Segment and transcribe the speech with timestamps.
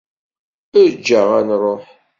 [0.83, 1.85] Eǧǧ-aɣ ad nruḥ!